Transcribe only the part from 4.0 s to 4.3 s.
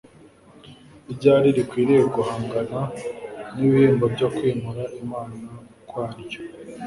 byo